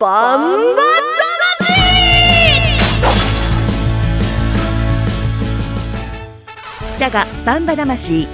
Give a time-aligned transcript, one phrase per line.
[0.00, 0.82] バンバ
[1.58, 1.72] 魂。
[6.96, 8.28] ジャガバンバ魂。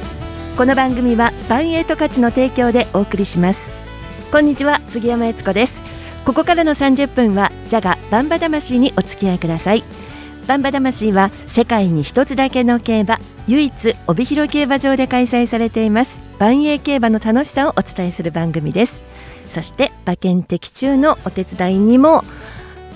[0.58, 3.66] この番組はバンエイト価値の提供でお送りします。
[4.30, 5.80] こんにちは杉山悦子です。
[6.26, 9.82] ここからの30分はジャガバンバ魂にお付き合いください。
[10.46, 19.03] バンバ魂は世界に一つだけの競馬唯一帯広競馬場で開催されています万栄競馬の楽しさをお伝えする番組です。
[19.54, 22.24] そして馬券的中のお手伝いにも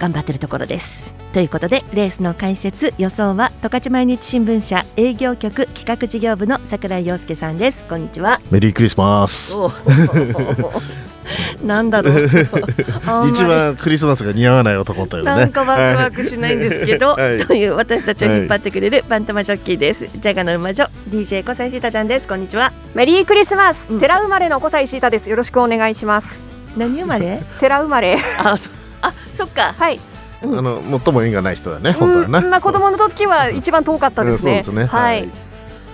[0.00, 1.14] 頑張ってるところです。
[1.33, 7.84] ということでレースの解説予想は十勝毎日新聞社営業局企画事業部の櫻井陽介さんです。
[7.84, 8.41] こんにちは。
[8.50, 9.55] メリークリスマス。
[11.62, 12.27] なんだろう。
[13.30, 15.30] 一番クリスマスが似合わない男というね。
[15.30, 17.47] なんかワクワクしないんですけど、はい。
[17.47, 22.27] という私たちを引っ張ってくれるバンタマジョッキーです、ジャガの馬女 DJ 小西シータちゃんです。
[22.27, 22.72] こんにちは。
[22.95, 24.00] メリークリスマス、うん。
[24.00, 25.30] 寺生まれの小西シータです。
[25.30, 27.42] よろしくお願いします何生まれ？
[27.60, 28.18] 寺生まれ。
[28.38, 28.70] あそ
[29.02, 29.74] あそっか。
[29.77, 30.00] はい。
[30.40, 34.98] あの最も縁がない人だね本当はねうんまあ子供の時は一番遠かったですね、うんそうですね。
[34.98, 35.28] はい、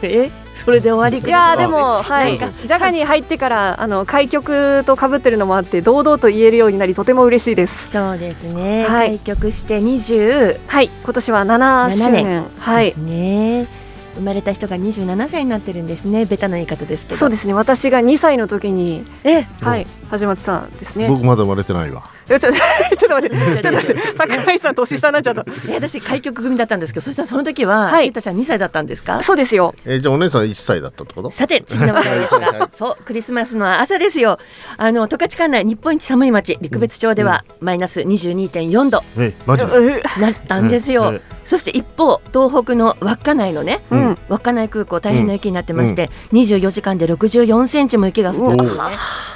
[0.02, 7.90] えそれで終わりいやーでも、はい、ジャガに入ってからあの開局と被ってるのもあって堂々と言えるようになりとても嬉しいです。
[7.90, 9.18] そうですね、はい。
[9.18, 12.44] 開局して20はい、今年は7周7年年。
[12.60, 12.84] はい。
[12.86, 13.66] です、ね、
[14.14, 16.24] 生まれた人が27歳になってるんですね。
[16.24, 17.18] ベタな言い方ですけど。
[17.18, 17.54] そうですね。
[17.54, 19.42] 私が2歳の時にえ？
[19.62, 21.08] はい始まってたんですね。
[21.08, 22.10] 僕まだ生まれてないわ。
[22.26, 25.44] ちょ ちょっと待って、ちょっと待って、桜井さん年下になっちゃった。
[25.68, 28.12] え私開局組だったんですけどそしたらその時は、はい。
[28.12, 29.22] ちゃん2歳だったんですか？
[29.22, 29.74] そうですよ。
[29.84, 31.30] えーじゃあお姉さん一歳だったってこと？
[31.30, 32.04] さて次の話。
[32.04, 34.38] 題ですがそうクリスマスの朝ですよ。
[34.78, 39.02] あの十勝管内日本一寒い町陸別町では、マイナス22.4度。
[39.18, 39.72] えマジで？
[39.76, 48.82] うなったんですよ、うんそして一方東北の稚内のねうん、稚内空港大変な雪になってまして、24時間で64センチも雪が降ってるんですね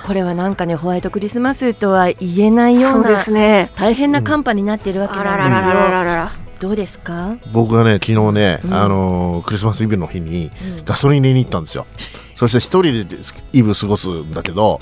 [0.06, 3.70] これはなんかねホワイトクリスマスとは言えないよそうなすね。
[3.77, 6.48] 大変な寒波になっているわけなんですよ。
[6.61, 8.75] どうですか、僕がね昨日ね、うん。
[8.75, 10.84] あのークリスマスイブの日にうん。
[10.84, 11.86] ガソリン入れに行ったんですよ。
[12.35, 13.17] そして一人で
[13.52, 14.80] イブ過ごすんだけど、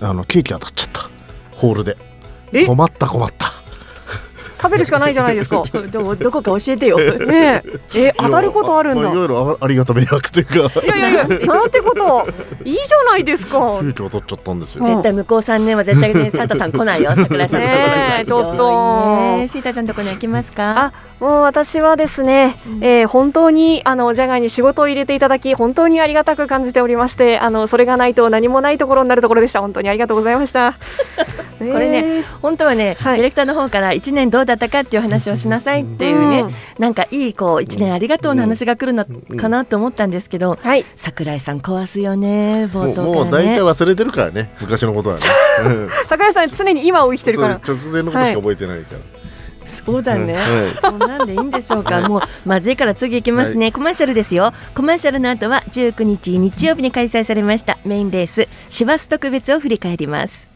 [0.00, 1.08] あのケーキ当たっちゃった。
[1.52, 1.96] ホールで。
[2.52, 2.66] え？
[2.66, 3.55] 困った困った
[4.60, 5.62] 食べるしかないじゃないですか。
[5.62, 7.62] ちょどどこか教えてよ ね
[7.94, 9.08] え、え当たることあるんだ。
[9.08, 12.26] まいろいろあありがた迷惑というかいやいやいや、 なんてこと。
[12.64, 13.58] いいじゃないですか。
[13.58, 20.92] ケーキ当たっちゃったんですよ、うん絶対向こう3年は絶対ねサンタさん来ないよ 桜井さんのところにねえちょっとねシータちゃんのところには来ますか？
[21.20, 29.60] あ、もう私はですね、えー本当にあのジャガーに仕事を入れていただき本当にありがたく感じておりまして、あのそれがないと何もないところになるところでした。
[29.60, 30.74] 本当にありがとうございました。
[31.58, 33.16] ここれね、本当はね、はい。
[33.16, 36.54] ディレクターの方から1年どうだったかっていう話をしなさいっていうね、うん。
[36.78, 39.04] なんかいいこう1年ありがとうの話が来るの
[39.36, 40.84] かなと思ったんですけど、はい。
[40.96, 43.62] 桜井さん壊すよね冒もう頭もう大体からね。
[43.62, 45.22] 忘れてるからね昔のことはね、
[45.64, 47.54] う ん桜井さん常に今を生きてるから。
[47.54, 49.00] 直前のことしか覚えてないから、
[49.66, 50.42] そうだね、はい。
[50.80, 54.52] そんなんでいいんでしょうか、もうまずいから次行きますね、コマーシャルですよ。
[54.74, 60.55] コマーシャルの後は19日日曜日に開催されましたメインレース師走特別を振り返ります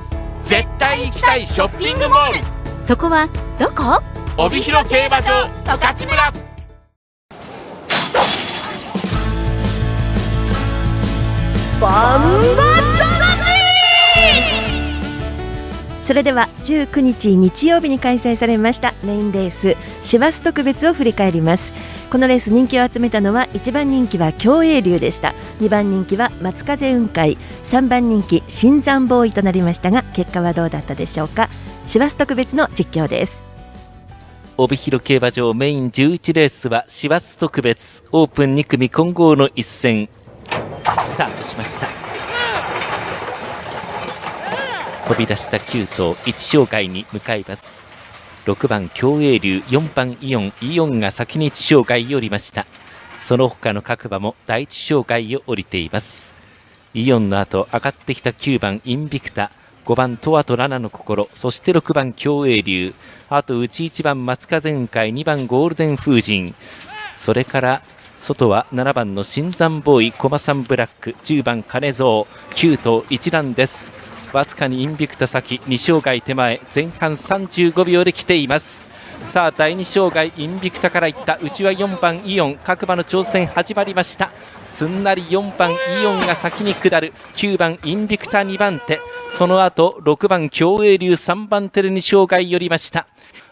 [0.41, 2.87] 絶対行きたいショッピングモール。
[2.87, 3.27] そこは
[3.59, 4.01] どこ？
[4.37, 6.33] 帯広競馬場十勝村。
[11.79, 12.71] バンバ
[16.05, 21.71] それでは19日日曜日に開催されましたメインレース師走特別を振り返ります
[22.11, 25.33] このレース人気を集めたのは1番人気は競泳流でした。
[25.61, 27.37] 2番人気は松風雲海。
[27.69, 31.47] 3番人気新山ボーイとなりましたが結果はどうだったでしょうか。
[31.87, 33.41] 師走特別の実況です。
[34.57, 38.03] 帯広競馬場メイン11レースは師走特別。
[38.11, 40.09] オープン2組混合の一戦。
[40.49, 41.87] スタートしました。
[45.07, 47.90] 飛び出した9頭1障害に向かいます。
[48.45, 52.65] 6番競泳竜4番イオンイオンが先に地障害を降りました。
[53.19, 56.33] その他の各馬も第一障害を降りています。
[56.93, 59.51] イオンの後上がってきた9番インビクタ
[59.85, 62.93] 5番トワと7の心そして6番競泳竜
[63.29, 66.53] あと内1番松風雲海2番ゴールデン風神
[67.15, 67.81] それから
[68.19, 74.00] 外は7番の新山ボーイ駒さんブラック10番金蔵9頭一覧です。
[74.33, 78.89] わずかにインビクタ先2障害手前前半35秒で来ています。
[79.25, 81.37] さあ第2障害インビクタからいった。
[81.41, 82.55] 内は4番イオン。
[82.55, 84.29] 各馬の挑戦始まりました。
[84.65, 87.13] すんなり4番イオンが先に下る。
[87.35, 88.99] 9番インビクタ2番手。
[89.31, 93.07] その後6番競泳流3番手で2障害寄りました。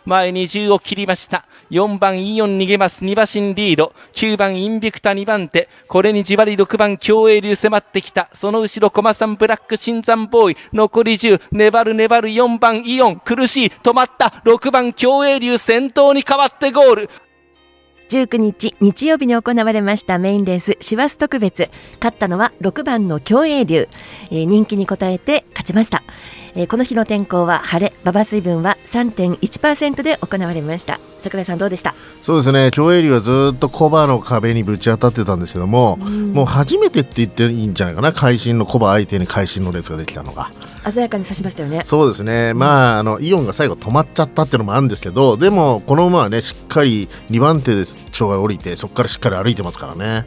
[0.05, 1.45] 前20を切りました。
[1.71, 3.03] 4番イオン逃げます。
[3.03, 3.93] 2馬身リード。
[4.13, 5.69] 9番インビクタ2番手。
[5.87, 8.29] これにじわり6番競泳流迫ってきた。
[8.33, 10.57] その後ろ駒さんブラック新山ボーイ。
[10.73, 12.29] 残り10粘る粘る。
[12.29, 13.15] 4番イオン。
[13.19, 13.69] 苦しい。
[13.69, 14.41] 止まった。
[14.45, 17.09] 6番競泳流先頭に変わってゴール。
[18.09, 21.69] 19日日曜日に行われましたメインレース師走特別。
[21.99, 23.87] 勝ったのは6番の競泳流、
[24.31, 26.03] えー、人気に応えて勝ちました、
[26.55, 30.99] えー、この日の天候は晴れ馬場水分は3.1%で行われました。
[31.21, 31.93] 桜井さんどうでした？
[32.23, 32.71] そうですね。
[32.71, 38.13] 競泳流はずっとコバの壁にぶち当たってたんですけども、うん、もう初めてって言っていいんじゃないかな？
[38.13, 40.49] 会心のコバ相手に会心のレースができたのが。
[40.93, 41.81] 鮮やかに刺しましたよね。
[41.83, 50.25] そうですね、まああのイオンが最後止まっちゃったっていうのもあるんですけどでもこの馬はねしっかり2番手で障害降りてそこからしっかり歩いてますからね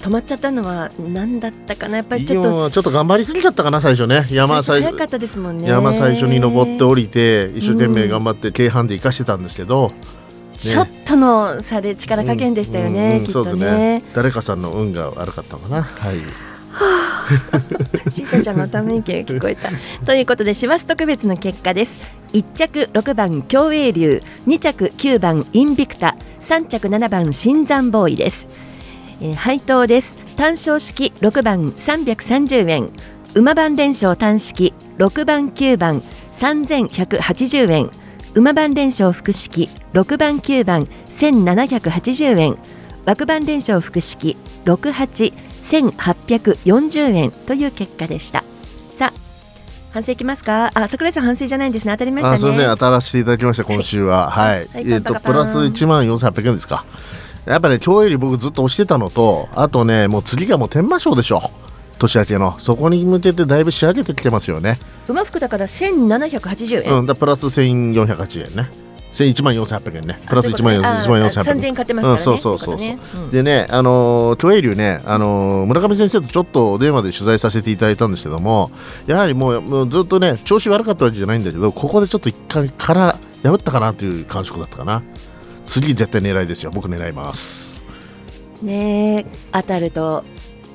[0.00, 1.98] 止まっちゃったのは何だったかな？
[1.98, 4.22] やっぱりちょっとちょっと頑張りすぎちゃったかな最初ね。
[4.30, 5.68] 山最早かったですもんね。
[5.68, 9.94] 山最初に登って降りて一生懸命頑張って京阪で生かしてたんですけど、ね、
[10.56, 15.82] ちょっとの差で力加減でしたよね、うんうん、きっとね、ね、誰かさんの運が悪かったのかな。
[15.82, 16.16] はい。
[18.10, 19.68] シータちゃんのため息が聞こえた。
[20.06, 22.00] ということで師走特別の結果です。
[22.32, 26.16] 1着6番競泳流2着9番インビクタ。
[26.40, 28.48] 3着7番新山ボーイです、
[29.20, 30.14] えー、配当です。
[30.36, 32.90] 単勝式6番330円。
[33.34, 36.00] 馬番連勝単式6番9番
[36.38, 37.90] 3180円。
[38.34, 40.84] 馬番連勝複式6番9番
[41.18, 42.56] 1780円。
[43.06, 45.32] 枠番連勝複式68
[45.70, 48.42] 1840円という結果でした。
[48.98, 49.12] さあ
[49.92, 50.70] 反省いきますか？
[50.74, 51.92] あ桜井さん反省じゃないんですね。
[51.92, 52.38] 当たりましたね。
[52.38, 52.66] すみません。
[52.66, 54.30] 当たらせていただきました今週は。
[54.30, 56.84] はい、はい、えっ、ー、とプラス1万4800円ですか
[57.50, 61.40] やっぱり、ね、今日より僕ずっと押してたのとあとねもう次がもう天満賞でしょ。
[61.98, 62.58] 年明けの。
[62.58, 64.78] そこに向けてだいぶ仕上げてきてますよね。
[65.06, 66.98] 馬服だから1780円。
[66.98, 68.70] うんだプラス1480円ね。
[69.12, 70.20] 1万4800円ね。
[70.28, 71.64] プラス1万4800円。
[71.66, 72.98] 円買ってますからね、うん、そうそうそうそう、ね。
[73.14, 78.70] うん、でねあの競泳流ねあの村上先生とちょっと電話で取材させていただいたんですけども
[79.06, 85.02] やはりもうもうずっとね調子悪かったわけじゃないんだけどここでちょっと一回殻破ったかなという感触だったかな
[85.70, 86.72] 次絶対狙いですよ。
[86.74, 87.84] 僕狙います。
[88.60, 90.24] ね当たると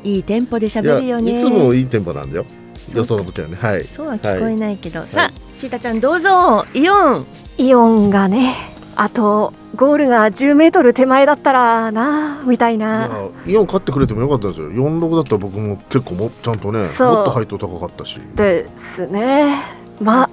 [0.05, 1.37] いいテンポで喋るよね。
[1.37, 2.45] いつもいいテンポなんだよ。
[2.93, 3.57] 予想の時はね。
[3.57, 3.83] はい。
[3.83, 6.65] そうは聞こえないけど、はい、さあシータちゃんどうぞ。
[6.73, 7.25] イオン。
[7.57, 8.55] イオンがね
[8.95, 13.09] あとゴールが10メートル手前だったらなみたいな。
[13.45, 14.71] イオン勝ってくれてもよかったですよ。
[14.71, 16.87] 46だったら僕も結構もちゃんとねもっ
[17.25, 18.21] と配当高かったし。
[18.35, 19.61] ですね。
[19.99, 20.29] まあ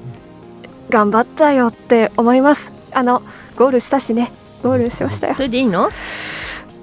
[0.89, 2.71] 頑張ったよって思います。
[2.95, 3.23] あの
[3.57, 4.31] ゴールしたしね
[4.63, 5.35] ゴールしましたよ。
[5.35, 5.91] それでいいの？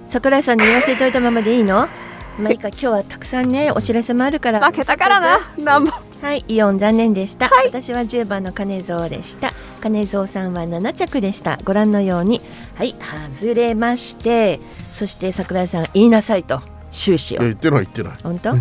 [0.07, 1.88] 桜井さんに言わせといたままでいいの？
[2.39, 2.69] まあいいか。
[2.69, 4.65] 今日はたくさんねお知らせもあるから。
[4.65, 5.91] 負けたからななんも。
[6.21, 9.53] はいイオン残念でした、はい、私は10番の金蔵でした。
[9.81, 11.57] 金蔵さんは7着でした。
[11.63, 12.41] ご覧のように。
[12.75, 12.93] はい
[13.39, 14.59] 外れまして
[14.91, 16.62] そして桜井さん言いなさいと。
[16.91, 17.39] 終始を。
[17.39, 18.13] 言ってない言ってない。
[18.21, 18.55] 本当？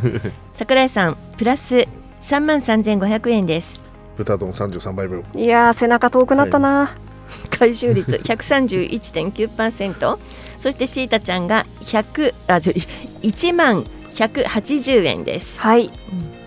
[0.54, 1.88] 桜井さんプラス
[2.22, 3.80] 3万3500円です。
[4.16, 5.24] 豚丼33倍分。
[5.34, 6.88] いや背中遠くなったな、はい、
[7.50, 10.18] 回収率131.9%
[10.60, 15.60] そしてシータちゃんが100あ1万180円です。
[15.60, 15.92] はい、うん、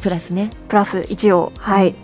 [0.02, 0.50] プラスね。
[0.68, 1.54] プラス一応。
[1.58, 1.96] はい。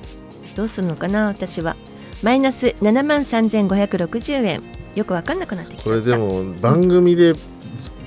[0.56, 1.76] どうするのかな私は。
[2.24, 4.64] マイナス7万3560円。
[4.96, 7.34] よくわかんなくなってきちゃこれでも番組で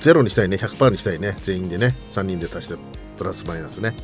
[0.01, 0.57] ゼロにしたいね。
[0.57, 1.35] 100%にしたいね。
[1.43, 1.95] 全員でね。
[2.09, 2.75] 3人で足して
[3.17, 3.95] プラスマイナスね。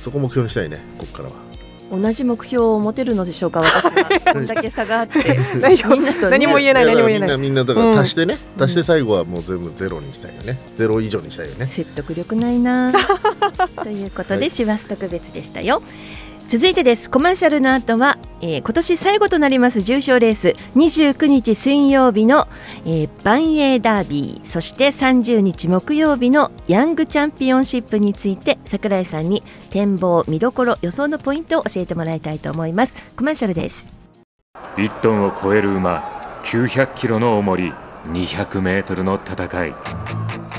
[0.00, 0.78] そこ目標にしたいね。
[0.98, 1.47] ここからは。
[1.90, 4.32] 同じ目標を持てるのでしょうか私は。
[4.32, 5.18] こんだけ差があって。
[5.56, 7.38] みんなと、ね、何も言えない何も言えない。
[7.38, 10.58] みんなだから足してね、うん、足して最後はもう全部ゼロにしたいよね。
[10.76, 11.66] ゼロ以上にしたいよね。
[11.66, 12.92] 説得力ないな。
[13.82, 15.82] ということで師走、はい、特別でしたよ
[16.48, 17.10] 続いてです。
[17.10, 20.54] コマーシャルの後は、えー、今年最後となります重賞レース。
[20.76, 22.48] 29日水曜日の、
[22.86, 24.46] えー、万栄ダービー。
[24.46, 32.94] そして30日木曜日のヤングチャンピオンシップについて櫻井さんに展望見どころ予想のポイントを教えてもらいたいと思います。
[33.14, 33.86] コマーシャルです。
[34.76, 37.74] 1トンを超える馬900キロの重り
[38.06, 39.74] 200メートルの戦い。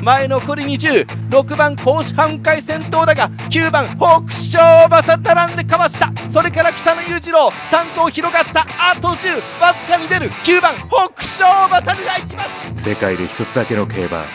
[0.02, 6.12] 前残り206番甲子半回先頭だが9番北勝馬さ並んでかわした。
[6.30, 10.30] それから北野裕次郎3頭広がったあと10わずかに出る。
[10.30, 12.44] 9番北勝馬さが行きま
[12.76, 12.84] す。
[12.84, 14.26] 世界で一つだけの競馬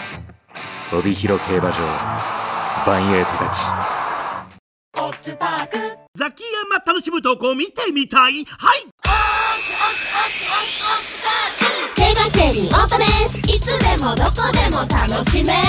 [0.92, 1.78] 帯広競馬場
[2.86, 3.60] バンエイトたち
[6.16, 8.44] ザキヤマ楽しむ投稿見てみたい。
[8.44, 8.93] はい
[11.94, 13.38] 競馬競輪オートレース。
[13.54, 15.60] いつでもどこでも楽しめる。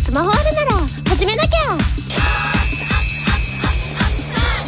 [0.00, 1.76] スマホあるなら始めなきゃ。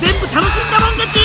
[0.00, 1.18] 全部楽しんだもん勝ち。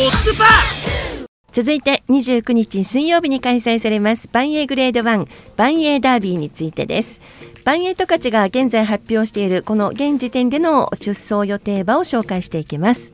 [0.00, 7.20] オッズパー続いて29日水曜日に開催されますバンエイグレード1バンエイダービーについてです。
[7.64, 13.12] バンエイトカチが現在発表しているこの現時点での出走予定馬を紹介していきます。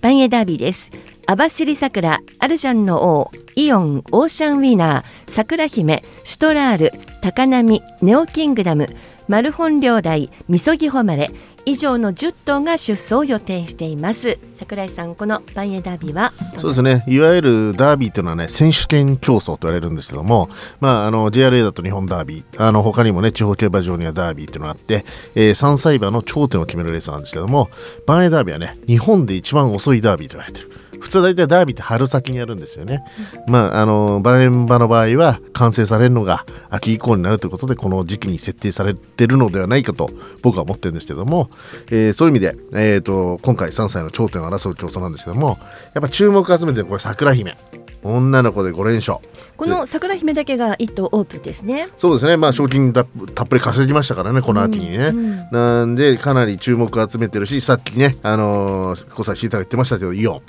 [0.00, 0.90] バンエイダービーです
[1.28, 8.86] 網走桜アルジャンの王イオンオーシャンウィナー桜姫シュトラール高波ネオキングダム
[9.26, 11.32] マルホン領大みそぎ誉れ
[11.64, 14.38] 以上の10頭が出走を予定しています。
[14.54, 17.04] 桜井さんこのバンエダービーはそうですね。
[17.08, 25.04] いわゆるダービーというのはね選手権競争と言われるんですけども、まあ、あの JRA だと日本ダービーあの他にもね地方競馬場にはダービーっていうのがあって、
[25.34, 27.68] えー、3歳馬の頂点を決めるレースなんですけども
[28.06, 30.75] バンエダービーはね日本で一番遅いダービーと言われている。
[31.06, 33.04] 普通大体ダービーって春先にやるんですよね。
[33.46, 40.10] まあ、あの、バン馬の場合は完成されるのが秋以降になるということで、この時期に設定されてるのではないかと
[40.42, 41.48] 僕は思ってるんですけども、
[41.92, 45.58] えー、そういう意味で、えーと、今回3歳の頂点を争う競争なんですけども、
[45.94, 47.56] やっぱ注目を集めてるこれ桜姫。
[48.02, 49.18] 女の子で5連勝。
[49.56, 51.88] この桜姫だけが1頭オープンですね。
[51.96, 52.36] そうですね。
[52.36, 53.06] まあ賞金たっ
[53.48, 60.42] ぷり稼ぎましたからねこの秋にね、うんうん、なんでかなり注目を集めてるしさっきねあのー、小西シータが言ってましたけどイオン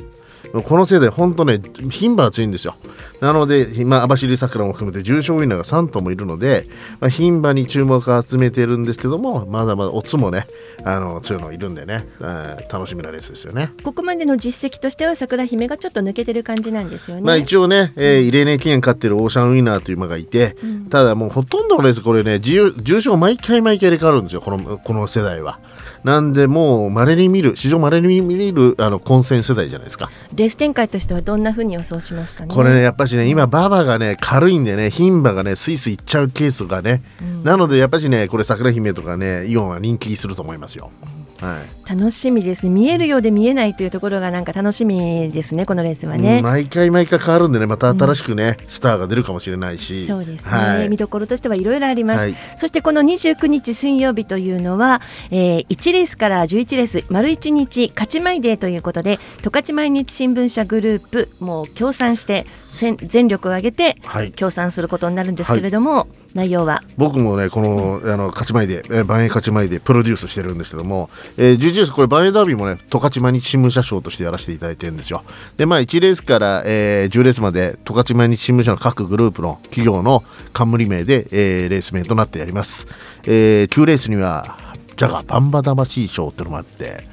[0.53, 2.75] このせいで本当ね、牝馬が強いんですよ。
[3.19, 6.67] なので、まあ、網走桜も含めて重賞ウィナーが3頭もいるので、
[6.99, 10.45] まあ、牝馬に注目を集めてるんですけども、まだまだオツもね、
[10.83, 12.05] あの強いのいるんでね、
[12.71, 13.71] 楽しみなレースですよね。
[13.83, 17.23] ここまでの実績としては、桜姫がちょっと抜けてる感じなんですよね。
[17.23, 25.59] まあ、一応ね、えー、イレーネ記念勝ってるオーシャンウィナーという馬がいて、うん、ただもうほとんどのレース、これね、重賞毎回毎回入れ替わるんですよ、このこの世代は。
[26.03, 30.09] なんで、もうまれに見る、史上まれに見るあの混戦世代じゃないですか。
[30.35, 32.53] レース展開としてはどんなふうに予想しますかね？
[32.53, 40.91] これね、やっぱしね、今、馬場がね、軽いんでね、牝馬がね、スイスイっちゃうケースがね、うん、なので、やっぱしね、これ、桜姫とかね、イオンは人気すると思いますよ。
[41.41, 42.69] はい、楽しみですね。
[42.69, 50.05] 見えるようで見えないというところがなんか楽しみですねこのレースはね、うん、毎回毎回変わるんでねまた新しくね、うん、スターが出るかもしれないし。
[50.07, 55.01] そうですね、はい、見どころとしてはいろいろあります、はい、そしてこの29日水曜日というのは、
[55.31, 62.45] えー、1レースから11レース丸1日勝ち前デーということで十勝毎日新聞社グループもう協賛して
[62.77, 63.97] 全力を挙げて
[64.35, 66.83] 協賛することになるんですけれども、はい、内容は？
[66.97, 75.23] 僕もねこの、あの勝ち前で、えー、万円勝ち前でプロデュースしてるんですけども、えー、11レースこれ万円ダービーもね十勝毎日新聞社賞としてやらせていただいてるんですよ。
[75.57, 82.87] でまあ1レースから、えー、10レースまで十勝毎日新聞社の各グループの企業の冠名で、えー、レース名となってやります、
[83.23, 84.57] えー、9レースには
[84.95, 87.03] ジャガバンバ魂賞っていうのもあって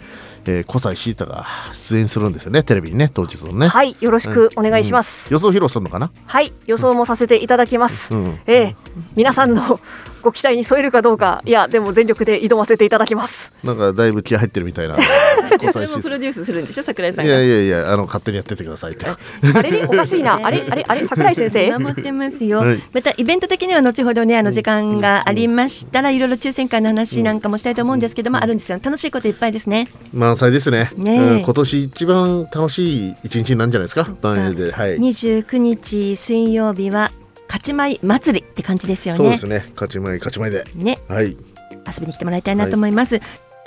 [0.47, 3.69] えー、小西シータが出演するんですよねテレビにね当日のね。
[3.69, 6.11] はいよろしくお願いします、うん、予想披露するのかな？
[6.27, 8.75] はい予想もさせていただきます、うん、えー、
[9.17, 9.81] 皆さんの
[10.25, 13.53] ご期待に添えるかどうかいやでも全力で挑ませていただきます。
[13.63, 14.97] なんかだいぶ気合入ってるみたいな。
[15.73, 16.83] それもプロデュースするんでしょ？
[16.83, 19.07] 桜井さんいやいやいやあの勝手にやっててくださいって。
[19.07, 19.17] あ
[19.63, 19.85] れ？
[19.87, 20.41] おかしいな。
[20.43, 20.65] あれ？
[20.69, 20.85] あれ？
[20.89, 21.07] あれ？
[21.07, 21.79] 桜井先生？
[21.79, 28.79] 守ってますよ、はい、またイベント的には後ほどねあの時間がありましたらいろいろ抽選会の話なんかもしたいと思うんですけども、あるんですよ。
[28.83, 29.89] 楽しいこといっぱいですね。
[30.13, 30.91] 満載ですね。
[30.97, 34.09] ね、うん、今年一番楽しい一日なんじゃないですか？
[34.23, 34.73] 万円で。
[34.73, 34.97] はい。
[34.99, 37.11] 29日水曜日は
[37.55, 39.17] 勝ち舞祭りって感じですよね。
[39.17, 39.71] そうですね。
[39.75, 40.65] 勝ち舞勝ち舞で。
[40.75, 40.99] ね。
[41.07, 41.27] はい。
[41.27, 43.23] 遊びに来てもらいたいなと思います、はい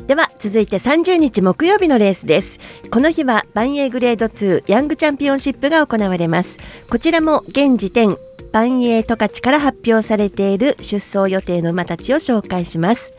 [0.06, 2.60] では続いて30日木曜日のレースです。
[2.92, 6.60] この日はバンエイグレード2ヤングチャンピオンシップが行われます。
[6.88, 8.16] こちらも現時点
[8.54, 13.12] バンエイ十勝から発表されている出走予定の馬たちを紹介します。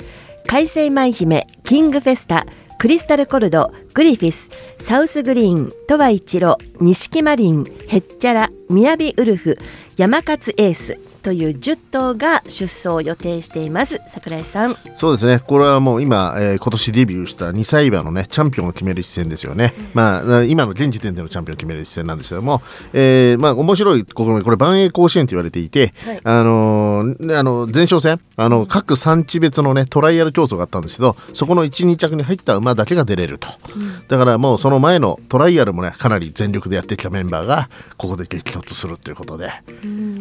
[0.46, 2.46] 海星舞姫キングフェスタ
[2.78, 9.58] クリスタルコルドグリフィスサウスグリーン鳥羽一郎ニシキマリンヘッチャラミヤビウルフ
[9.96, 14.00] ヤマカツエースという10頭が出走を予定しています。
[14.08, 14.76] 櫻井さん。
[14.94, 15.40] そうですね。
[15.40, 22.62] これはもう今、えー、今年デビューした2歳馬のねチャンピオンを決める一戦ですよね、うん、まあ今の現時点でのチャンピオンを決める一戦なんですけども、
[22.92, 39.50] えー、まあ面白いここればんえい甲子園と言われていて、はい、あのー、あの前哨戦あの各産地別のねトライアル競走があったんですけどそこの1、2着に入った馬だけが出れると、うん、だからもうその前のトライアルもねかなり全力でやってきたメンバーがここで激突するということで、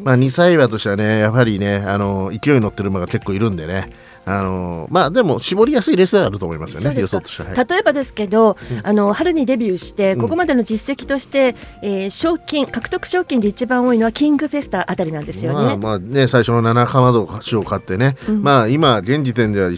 [0.04, 3.92] まあ、2歳馬としてはねやはりねあの勢いに乗ってる馬が結構いるんでね
[4.28, 7.68] あのまあでも絞りやすいレースではあると思いますよね予想としては、はい。
[7.68, 8.82] 例えばですけど、うん。
[8.84, 10.22] あの春にデビューしてうん。
[10.22, 15.66] ここまでの実績として、えー賞金獲得賞金で一番多いのはキングフェスタあたりなんですよね。
[15.66, 18.44] まあまあね最初の七かまど勝を勝ってね、うん。
[18.44, 19.72] まあ今現時点では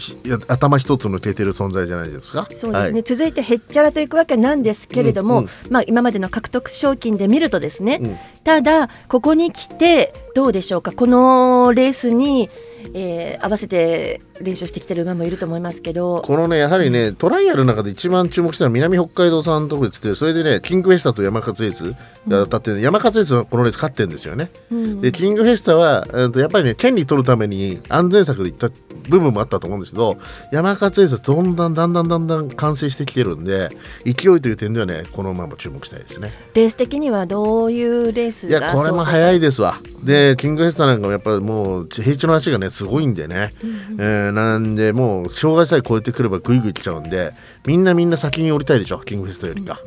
[0.48, 2.44] 頭一つ抜けてる存在じゃないですか。
[2.44, 3.02] そうですね、はい。
[3.02, 5.50] 続いてへっちゃらといくわけなんですけれども、うんうん。
[5.70, 8.18] まあ、今までの獲得賞金で見るとですね、うん。
[8.44, 10.92] ただここに来てどうでしょうか？
[10.92, 12.48] このレースに、
[12.94, 16.22] えー合わせて練習してきてる馬もいると思いますけど。
[16.22, 21.94] このねやはりねトライアルの中で一番注目したのは南北海道産特別でそれでねキングフェスタと山勝エース。
[22.28, 24.50] が当たって、山勝エースはこのレース勝ってるんですよね。
[24.70, 25.00] うん。
[25.00, 28.70] でキングフェスタは、えーとやっぱりね権利取るために安全策でいった
[29.08, 30.18] 部分もあったと思うんですけど
[30.52, 33.70] 山勝エースはどんどんだんだんだんだん完成してきてるんで
[34.04, 36.32] 勢いという点ではねこの馬も注目したいですね。
[36.54, 39.80] レース的にはどういうレースがいやこれも早いですわ。
[40.04, 43.52] でキングフェスタなんかもやっぱりもう平地の足がねすごいんでね、
[43.98, 47.32] えーなんでもう障害さえ超えてくればグイグイ来ちゃうんで
[47.66, 49.78] みんなみんな先に降りたいでしょキングフェスタよりか、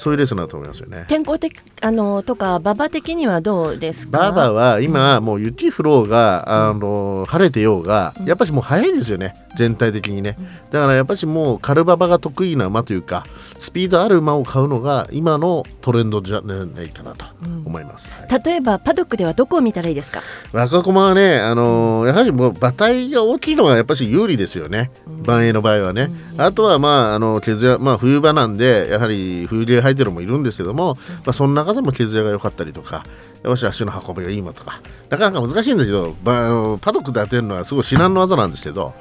[0.00, 1.04] そういうレースになると思いますよね。
[1.08, 4.18] 天候的あのとか馬場的にはどうですか？
[4.18, 9.34] バーバーは今もう雪降ろうが、あの晴れてようがやっぱしもう早いですよね。
[9.56, 10.36] 全体的にね。
[10.70, 13.24] だからやっぱしもうカルババが得意な馬というか
[13.58, 17.26] スピードある馬を買うのが今のトレンドじゃないかなと
[17.66, 18.42] 思います、はい。
[18.42, 20.22] 例えばパドックではどこを見たらいいですか？
[20.52, 24.90] 若駒はね、あのーやはりもう馬体が大きいのがやっぱし有利ですよね、
[25.26, 26.10] 万栄の場合はね。
[26.38, 27.42] あとは、まあ、あの
[27.80, 33.04] まあ、冬場なんで、やはり冬毛生えてるのもいるんですけども、まあ、その中でも毛艶が良かったりとか、
[33.42, 38.94] やっぱし足の運びがいいもとか、なかなか難しいんだけど、ばあのパドックで当てるのはすごい至難の技なんですけど、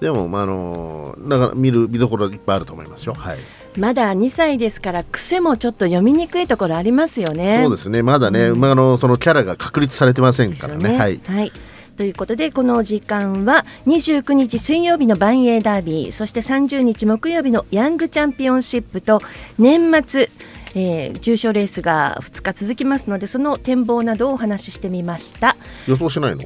[0.00, 3.14] でも、まああのーだから見る見どころいっぱいあると思いますよ。
[3.14, 3.38] はい
[3.78, 7.60] まだ2歳ですから癖もちょっと読みにくいところありますよね。
[7.62, 10.98] そうですね、まだね、馬のそのキャラが確立されてませんからね。
[10.98, 11.52] はいはい
[12.00, 19.20] ということでこの時間は29日水曜日の万栄ダービーそして30日木曜日のヤングチャンピオンシップと
[19.58, 20.30] 年末、
[20.74, 25.58] えー重賞レースが2日続きますのでその展望などをお話ししてみました。
[25.86, 26.44] 予想しないの？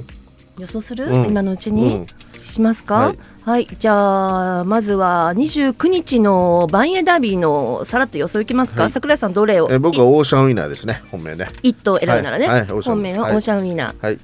[0.58, 1.26] 予想する、うん。
[1.26, 2.06] 今のうちに、うん。
[2.42, 2.94] しますか？
[2.94, 3.62] ははい。
[3.62, 8.90] い、じゃあまずは29日の万栄ダービーのさらっと予想いきますか、はい。
[8.90, 9.68] 桜井さんどれを？
[9.70, 11.48] え僕はオーシャンウィナーですね、本命ね。
[11.62, 12.66] 一頭選ぶならね、はい。
[12.66, 13.74] 本命はオはいーシャンウィー。
[13.76, 14.18] ナー、はい、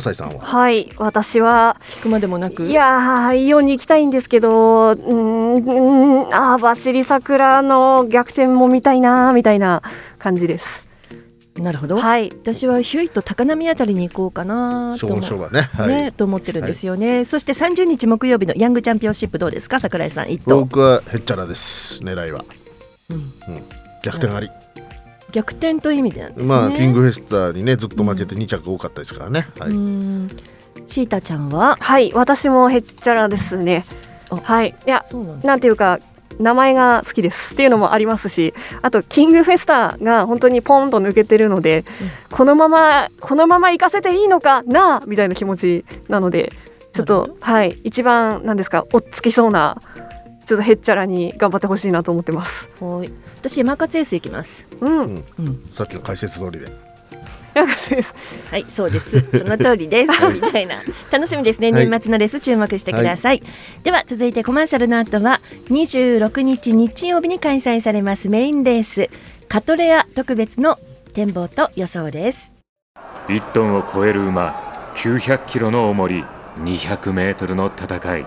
[0.00, 0.40] 小西さんは？
[0.44, 2.66] はい私は聞くまでもなく？
[2.66, 9.82] いやーイオンに行きたいんですけどうーんあーバシリ桜の逆転も見たいなーみたいな
[10.18, 10.86] 感じです
[11.56, 15.16] なるほど、はい私はヒュイと高波あたりに行こうかなと思
[15.50, 15.62] ね。
[15.72, 15.88] はい。
[15.88, 22.02] ねと思ってるんですよね、そして30日木曜日のヤングチャンピオンシップどうですか桜井さん一頭僕はヘッチャラです。
[22.02, 22.44] 狙いは。
[23.08, 23.24] うんうん。
[24.02, 24.50] 逆転あり。
[25.36, 26.46] 逆転という意味でなんですね。
[26.48, 29.46] まあキングフェスタにねずっと負けて2着多かったですからね。
[29.58, 29.76] はうい。
[29.76, 30.30] ん。
[30.86, 31.76] シータちゃんは？
[31.78, 33.84] はい私もへっちゃらですね。
[34.30, 34.74] あはい。
[34.86, 35.48] いやなんだ。
[35.48, 35.98] なんていうか
[36.38, 41.84] 名前が好きですっていうのもありますしあとキングフェスタが本当にポンと抜けてるので、
[42.30, 46.50] このままこのまま行かせていいのかなみたいな気持ちなので
[46.94, 49.76] ちょっとはい一番なんですかおっつきそうな
[50.46, 52.68] ちょっとへっちゃらに頑張ってほしいなと思ってます。
[52.80, 53.10] はい。
[53.36, 54.66] 私山勝エース行きます。
[54.80, 55.24] うん、うん。
[55.40, 55.70] うん。
[55.72, 56.70] さっきの解説通りで。
[57.52, 58.14] なんかそうです。
[58.50, 59.38] はいそうです。
[59.38, 60.10] その通りです。
[60.32, 60.76] みたいな。
[61.10, 61.72] 楽しみですね。
[61.72, 61.88] はい。
[61.88, 63.42] 年末のレース注目してください、
[63.82, 69.08] では続いてコマーシャルの後は26日日曜日に開催されますメインレース
[69.48, 70.78] カトレア特別の
[71.14, 72.52] 展望と予想です。
[73.28, 76.24] 1トンを超える馬900キロの重り
[76.58, 78.26] 200メートルの戦い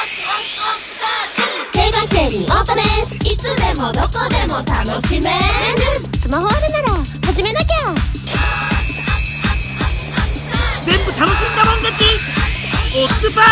[0.00, 3.16] 競馬競輪オートレース。
[3.16, 5.36] いつでもどこでも楽しめる。
[6.18, 7.66] スマホあるなら始めなきゃ。
[10.86, 12.04] 全部楽しんだもん勝ち。
[12.96, 13.42] オッズパ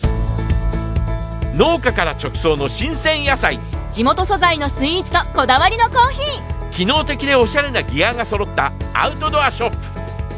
[0.00, 3.60] ー農家から直送の新鮮野菜。
[3.92, 6.18] 地元素材のスイーツとこだわりのコーヒ
[6.72, 9.76] 機能的でおしゃれなギアが揃ったアウトドアショップ。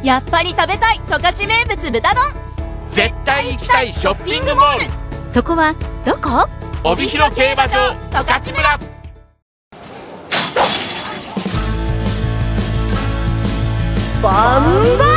[0.03, 1.01] ーやっぱり食べたい。
[1.09, 2.50] 十勝名物豚丼
[2.91, 4.85] 絶対行きたいショッピングモール。
[5.33, 5.75] そこは
[6.05, 6.49] どこ？
[6.83, 8.79] 帯広競馬場十勝村。
[14.23, 14.65] バン
[14.99, 15.11] バ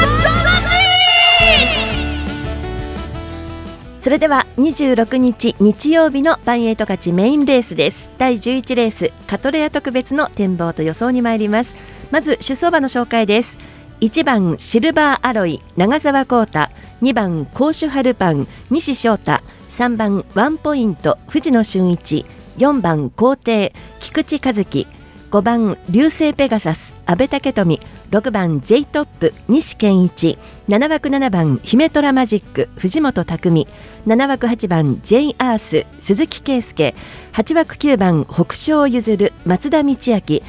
[4.02, 8.10] それでは26日日曜日のバンエイト勝ちメインレースです。
[8.18, 11.74] 第11レースカトレア特別の展望と予想に参ります。
[12.12, 13.58] まず出走馬の紹介です。
[14.02, 16.68] 1番シルバーアロイ長澤浩太
[17.04, 22.26] 2番甲州春パン西翔太3番ワンポイント藤野俊一
[22.58, 24.88] 4番皇帝菊池和樹
[25.30, 30.38] 5番流星ペガサス阿部武富6番 J トップ西健一
[30.70, 33.68] 7枠7番姫虎マジック藤本匠
[34.08, 36.96] 7枠8番 J アース鈴木圭介
[37.34, 40.42] 8枠9番北昇譲る松田道明8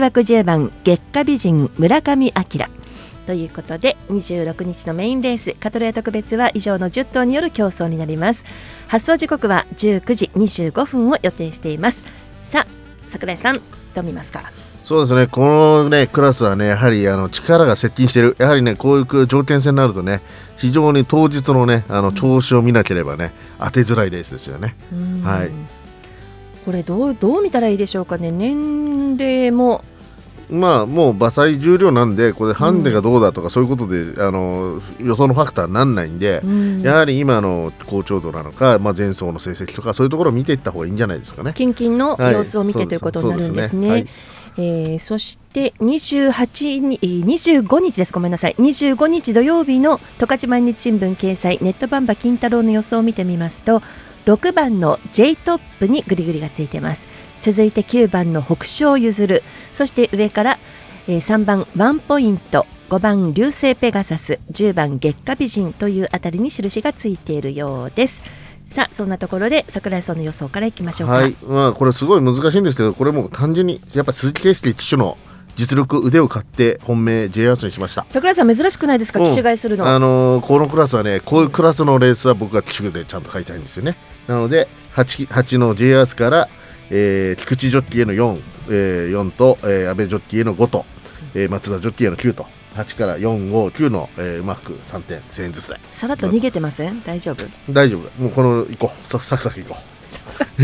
[0.00, 2.79] 枠10番月下美人村上明。
[3.26, 8.44] ということで26日のメインレースカトレア特別は以上の10頭による競争になります。
[8.88, 12.02] 発送時刻は19時25分を予定しています。
[12.48, 12.66] さあ
[13.10, 13.60] 桜井さん
[13.94, 14.42] どう見ますか？
[14.84, 20.20] そうですね、この、ね、クラスはね、やはりあの力が接近している、やはりね、こういう条件戦になるとね、
[20.56, 23.30] 非常に当日のね、あの調子を見なければね、
[23.60, 24.74] 当てづらいレースですよね。
[25.22, 25.50] はい、
[26.64, 28.32] これどうどう見たらいいでしょうかね。
[28.32, 29.84] 年齢も
[30.50, 36.82] まあ、もう馬体重量なんで、これ、ハンデがどうだとか、そういうことで、あの予想のファクターにならないんで、うん。
[36.82, 41.52] やはり今の好調度なのか、まあ、前走の成績とか、そういうところを見ていった方がいいんじゃないですかね。
[41.54, 42.32] キンキンのはい。
[42.34, 44.06] 様子を見て、そうということになるんですね。
[44.06, 44.10] そ
[44.58, 48.12] えーそして28にえー25日です。
[48.12, 48.56] ごめんなさい。
[48.58, 53.80] 25日土曜日の十勝毎日新聞掲載ネットバンバ金太郎の予想を見てみますと
[54.26, 57.06] 6番の J トップにグリグリがついてます
[57.40, 59.42] 続いて9番の北昇譲る。
[59.72, 60.58] そして上から、
[61.08, 62.66] えー3番ワンポイント。
[62.88, 64.40] 5番流星ペガサス。
[64.52, 68.22] 10番月下美人というあたりに印がついているようです。
[68.70, 75.18] さあそんなところで桜井さんの予想からいきましょうか、はい、まあ、これすごい難しいんですけど、これもう単純に、やっぱ鈴木圭介騎手の
[75.56, 78.06] 実力、腕を買って、本命 J アースにしました。
[78.08, 79.26] 桜井さん珍しくないですか、うん。
[79.26, 83.96] 機種買いするの、あのーこのクラスはね、こういうクラスのレースは僕が騎手でちゃんと買いたいんですよね。
[84.28, 86.48] なので、8, 8の J アースから、
[86.90, 90.84] えー菊池ジョッキーへの4、えー4と、えー、安倍ジョッキーへの5と、
[91.34, 95.76] えー松田ジョッキーへの9と、8から4、5、9の、えーうまく3点、1000円ずつで。
[95.92, 97.02] さらっと逃げてません？
[97.04, 97.46] 大丈夫？
[97.72, 98.22] 大丈夫。
[98.22, 99.06] もうこの、行こう。
[99.08, 99.76] さサクサク行こ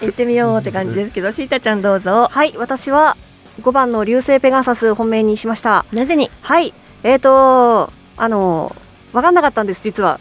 [0.00, 3.16] 行ってみようって感じですけどシータちゃんどうぞはい私は
[3.60, 6.30] 5番の流星ペガサス本命にしましたなぜに？
[6.42, 6.72] はい
[7.02, 8.74] えーとあの
[9.12, 10.20] 分かんなかったんです実は。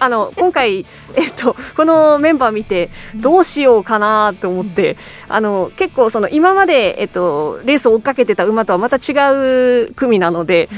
[0.00, 4.96] あの今回、 えっと、このメンバー見てどうしようかなと思って。
[5.28, 10.68] あの結構その今まで、えっと、レースを追っかけてた馬とはまた違う組なので、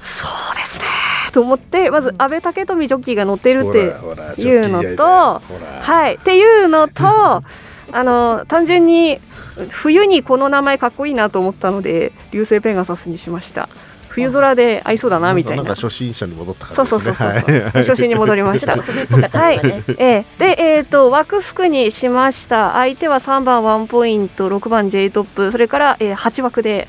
[0.00, 0.86] そうですね
[1.32, 3.78] と思ってまず阿部武富ジョッキーが乗ってるって
[4.40, 5.42] いうのと
[5.82, 7.04] はいっていうのと
[7.92, 9.20] あの単純に
[9.70, 13.68] 冬にこの名前かっこいいなと思ったので流星ペガサスにしました
[14.18, 15.62] 冬空で合いそうだなみたいな。
[15.62, 17.32] なんか初心者に戻ったそうそうそうそう、
[17.74, 18.76] 初心に戻りました。
[19.38, 19.94] はい、ねえ。
[19.98, 22.72] えで、えっ、と、枠服にしました。
[22.72, 26.88] 相手は3番ワンポイント、6番 J トップ、それから、えー、8枠で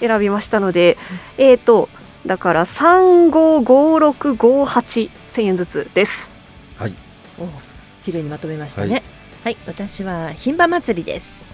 [0.00, 0.96] 選びましたので。
[1.36, 1.88] えっ、と、
[2.24, 6.28] だから、3、5、5、6、5、8、1000円ずつです。
[6.76, 6.92] はい。
[7.40, 7.48] お
[8.04, 9.02] 綺麗にまとめましたね。
[9.42, 11.48] はい、私は牝馬祭りです。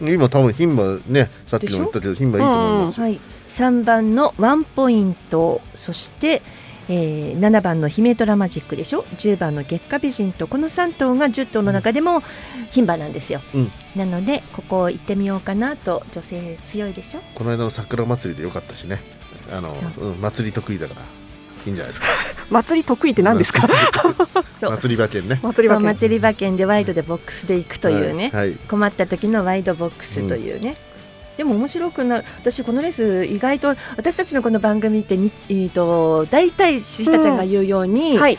[0.00, 3.04] 今多分牝馬ね、さっきも言ったけど牝馬いいと思いますよ。
[3.04, 3.20] はい、
[3.58, 6.42] 3番のワンポイントそして、
[6.88, 12.22] えー、7番の姫トラマジックでしょ？10番の月下美人とこの3頭が10頭の中でも
[12.72, 17.20] 牝馬なんですよ、うんなのでここ行ってみようかなと女性強いでしょ？
[17.34, 19.00] この間の桜祭りでよかったしね。
[19.50, 21.00] あの、うん、祭り得意だから。
[21.66, 22.06] いいんじゃないですか。
[22.50, 23.66] 祭り得意って何ですか？
[24.60, 25.40] 祭り馬券ね。
[25.42, 25.86] 祭り馬券。
[25.96, 30.76] 祭り馬券でワイドでボックスで行くというね、はいはい困った時のワイドボックスというね、
[31.38, 38.38] でも面白くな私このレース意外と私たちのこの番組ってに、えー、と大体シシタちゃんが言うように、はい。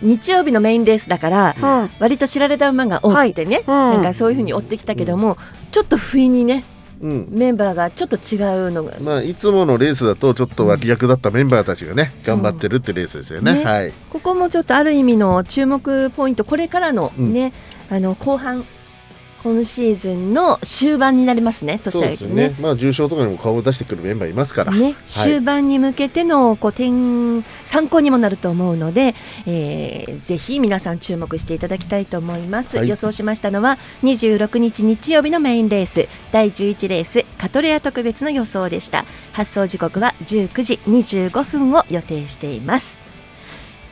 [0.00, 1.90] 日曜日のメインレースだから、うん。
[1.98, 5.36] 割と知られた馬が多くてね、うんなんかそういうふうに追ってきたけども、
[5.70, 6.64] ちょっと不意にね
[7.02, 7.28] うん。
[7.30, 13.52] メンバーがちょっと違うのが、まあいつものレースだとちょっと脇役だったメンバーたちがね、そう頑張ってるってレースですよね。
[13.52, 13.92] ねはい。
[14.08, 17.52] ここもちょっとある意味の注目ポイントこれからのね、
[17.90, 18.64] あの後半
[19.42, 22.48] 今シーズンの終盤になりますね年明けね。
[22.48, 22.56] ね。
[22.60, 24.72] まあ重賞とかにも顔を出してくるメンバーいますから。
[24.72, 24.94] ね、はい。
[25.06, 29.14] 終盤に向けてのこう点参考にもなると思うので、
[29.46, 32.88] えーぜひ皆さん注目していただきたいと思います、はい。
[32.88, 39.04] 予想しましたのは26日日曜日のメインレース第11レースカトレア特別の予想でした。
[39.32, 42.99] 発送時刻は19時25分を予定しています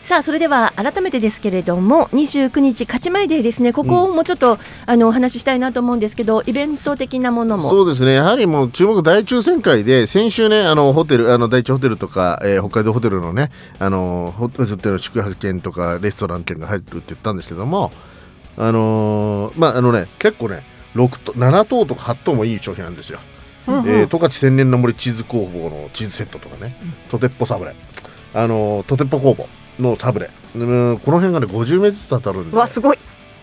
[0.08, 3.74] さあそれでは改めてですけれども29日勝ち前でですね。
[3.74, 7.68] ここをもうちょっと、あのお話ししたいなと思うんですけどイベント的なものも。
[7.68, 17.92] そうですね、やはりもう注目大抽選会で、先週ね、あのホテル、あの第一ホテルとか、えー北海道ホテルのね、あのホホテルの宿泊券とか、レストラン券が入ってるって言ったんですけども、
[18.56, 20.62] あのーまあ、あのね、結構ね、
[20.94, 23.18] 6と7等とか8等もいい商品なんですよ。
[23.66, 23.88] うんうん。
[23.90, 26.74] えー十勝千年の森チーズ工房のチーズセットとかね、
[27.10, 27.76] とてっぽサブレ、
[28.32, 29.46] あのーとてっぽ工房
[29.78, 32.98] のサブレ、うんこの辺がね、50名ずつ当たるんで、わすごい。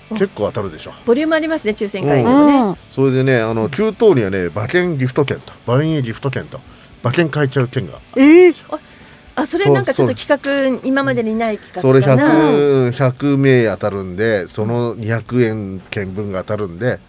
[0.09, 0.93] 結構当たるでしょ。
[1.05, 2.21] ボリュームありますね抽選会。
[2.21, 6.59] うにもね、うんそれでね、あの9等にはね、馬券ギフト券と、万円ギフト券と、
[7.03, 8.79] 馬券買えちゃう券が、えー、
[9.35, 12.29] あそれなんかちょっと企画今までにない企それ画かな。
[12.89, 16.99] 100、100名当たるんで、その200円券分が当たるんで、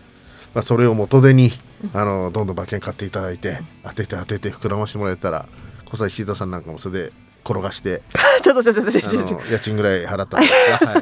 [0.55, 1.53] まあ、それを元手に、
[1.93, 5.47] あのどんどん馬券買っていただいて、当てて当てて膨らましてもらえたら、
[5.85, 7.13] 小西シータさんなんかもそれで
[7.47, 8.03] 転がして、
[8.43, 10.93] ちょっとちょっとちょっと家賃ぐらい払ったんですが、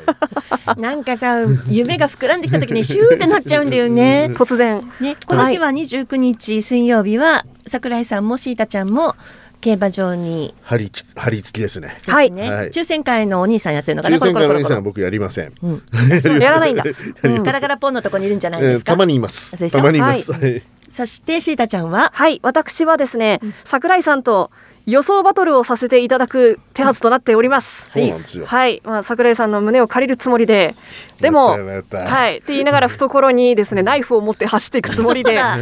[0.64, 4.30] はい、なんかさ夢が膨らんできた時にシューってなっちゃうんだよね。
[4.36, 4.82] 突然。
[5.00, 9.16] ねこの日は29日水曜日は桜井さんもシータちゃんも
[9.60, 10.54] 競馬場に。
[10.62, 11.96] 張りつ張り付きですね。
[12.06, 12.70] ですね、はい。
[12.70, 15.52] 抽選会のお兄さんやってるのかな抽選会のお兄さんは僕やりません。
[15.62, 15.82] うん。
[16.40, 16.84] やらないんだ。
[16.84, 17.42] やりません。
[17.42, 19.56] ガラガラポンのとこにいるんじゃないですか、えーたまにいます。
[19.70, 20.32] たまにいます。
[20.32, 20.62] ははい。
[20.92, 22.10] そしてシータちゃんは？
[22.14, 24.52] はい、私はですね、桜井さんと
[24.86, 27.90] 予想バトルをさせていただく手はずとなっております。
[27.90, 28.44] そうなんですよ。
[28.44, 30.74] はい、まあ、桜井さんの胸を借りるつもりで、
[31.20, 31.56] でも、
[31.90, 35.56] はい、って言いながら懐にですね、ナイフを持って走っていくつもりで、 は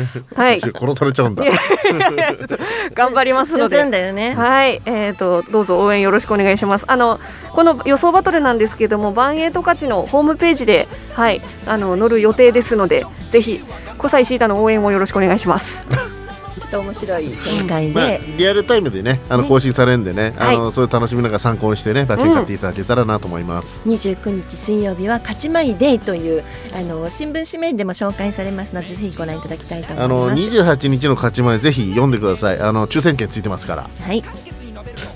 [0.51, 1.45] い、 殺されちゃうんだ。
[2.95, 3.77] 頑張りますので。
[3.93, 4.35] だよね。
[4.35, 6.85] はい、えー、とどうぞ応援よろしくお願いします。
[6.89, 13.61] あのこの予想バトルなんですけども、バンエイト勝ちのホームページで、はい、あの乗る予定ですので、ぜひ
[13.99, 15.79] 小西シータの応援をよろしくお願いします。
[16.73, 23.87] と面白い展開まあで、、リアルタイムでね、あの更新されるんでね、あの、はそういう楽しみながら参考にしてね、馬券買っていただけたらなと思います。
[23.89, 26.43] 29日水曜日は勝ち前デーという
[26.75, 30.43] あの新聞紙面でも紹介されますのでぜひご覧いただきたいと思いあのます。
[30.43, 32.61] 28日の勝ち前ぜひ読んでください。
[32.61, 33.91] あの抽選券ついてますから。
[34.01, 34.23] はい、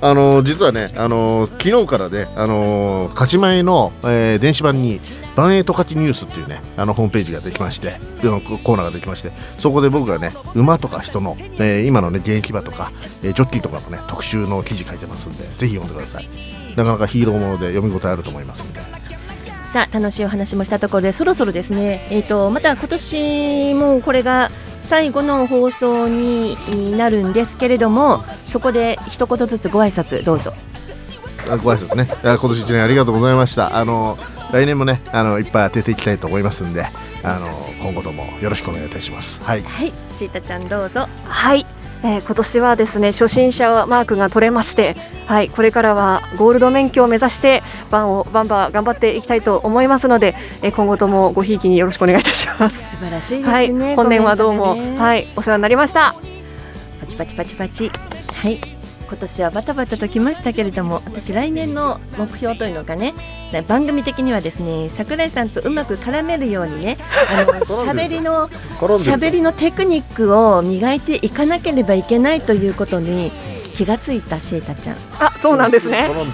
[0.01, 5.01] あの実はね、あの昨日からね、あの勝ち前の、えー電子版に
[5.37, 12.91] バンエイト勝ちニュースっていうね、あのホームページができまして、コーナーができまして、そこで僕がね、馬とか人の、えー今のね現役馬とか、
[13.23, 16.29] えージョッキーとかのね特集の記事書いてますんで、ぜひ読んでください。
[16.75, 18.81] なかなかヒーローもので読み応えあると思いますんで。
[19.73, 24.51] さあ楽しいお話もしたところでそろそろですね、えー、とまた今年もこれが
[24.83, 26.57] 最後の放送に
[26.97, 30.53] なるんですけれどもそこで一言ずつご挨拶どうぞ。
[31.51, 32.09] あご挨拶ね。
[32.25, 33.77] あ今年一年ありがとうございました。
[33.77, 34.17] あの
[34.53, 36.87] 来年もね、あのいっぱい当てていきたいと思いますんで、
[37.25, 37.49] あの
[37.83, 39.43] 今後ともよろしくお願いいたします。
[39.43, 39.63] はい。
[39.63, 41.09] はい、シータちゃんどうぞ。
[41.25, 41.67] はい、
[42.05, 52.91] えー今年はですね初心者マークが取れまして、はい、これからはゴールド免許を目指してバンをバンバン頑張っていきたいと思いますので、えー今後ともごひいきによろしくお願いいたします。
[52.91, 53.53] 素晴らしいですね。
[53.53, 56.15] はい、本年はどうも、ねはい、お世話になりました。
[57.01, 57.91] パチパチパチパチ。
[58.35, 58.76] はい。
[59.09, 63.15] 今年はバタバタときましたけれども私来年の目標というのがね
[63.69, 66.99] 番組的にはですね桜井さんとうまく絡めるようにね
[67.31, 73.31] あの 喋りの喋りのテクニックを磨いていかなければいけないということに
[73.77, 74.97] 気がついたシータちゃん。
[75.21, 76.09] あ、そうなんですね。
[76.11, 76.33] 絡ん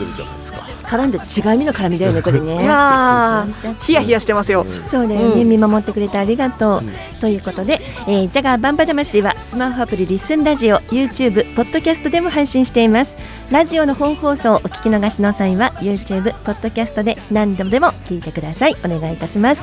[0.92, 2.52] 絡んで違う意味の絡みだよねこれね。
[2.62, 4.66] いやー、ヒヤヒヤしてますよ。
[4.90, 5.48] そうだよね、うん。
[5.48, 6.83] 見守ってくれてありがとう、
[7.20, 13.16] ということで、えー、ジャガーバンバ魂はスマホアプリリッスンラジオ YouTube ポッドキャストでも配信しています。
[13.50, 18.76] ラジオの本放送をお聞き逃しの際は YouTube ポッドキャストで何度でも聞いてください。
[18.85, 19.61] お願いいたします、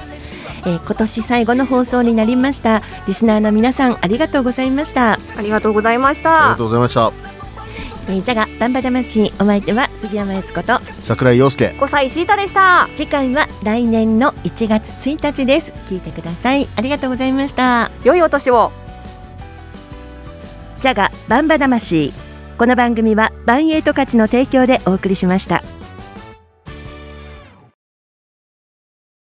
[0.65, 2.81] えー今年最後の放送になりました。
[3.07, 5.13] リスナーの皆さんありがとうございました。
[5.13, 6.63] ありがとうございましありがたと。
[6.65, 7.11] うございました。
[8.09, 11.75] えー、ジャガバンバ魂お相手は杉山悦子と桜井陽介。
[11.79, 12.87] 小西シータでした。
[12.95, 18.71] 次回は来年の1月1日です聞いてくださいありがとうございました良いお年を。
[20.79, 22.13] ジャガバンバ魂
[22.57, 25.63] この番組はバンエイト価値の提供でお送りしました。